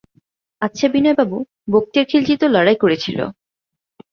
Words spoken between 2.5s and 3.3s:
লড়াই করেছিল?